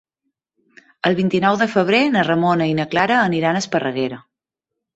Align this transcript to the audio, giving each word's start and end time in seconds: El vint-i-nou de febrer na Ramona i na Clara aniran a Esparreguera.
El 1.09 1.17
vint-i-nou 1.19 1.59
de 1.59 1.67
febrer 1.75 2.01
na 2.15 2.25
Ramona 2.29 2.71
i 2.73 2.75
na 2.81 2.89
Clara 2.97 3.21
aniran 3.29 3.61
a 3.63 3.65
Esparreguera. 3.67 4.21